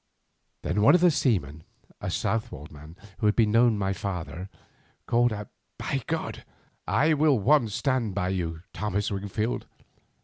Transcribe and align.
"Then 0.63 0.81
one 0.81 0.95
of 0.95 1.01
the 1.01 1.11
seamen, 1.11 1.63
a 2.01 2.09
Southwold 2.09 2.71
man 2.71 2.95
who 3.19 3.27
had 3.27 3.37
known 3.37 3.77
my 3.77 3.93
father, 3.93 4.49
called 5.05 5.31
out: 5.31 5.49
'By 5.77 6.01
God! 6.07 6.43
I 6.87 7.13
for 7.13 7.39
one 7.39 7.61
will 7.65 7.69
stand 7.69 8.15
by 8.15 8.29
you, 8.29 8.63
Thomas 8.73 9.11
Wingfield. 9.11 9.67